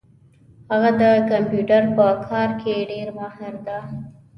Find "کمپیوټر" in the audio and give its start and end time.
1.31-1.81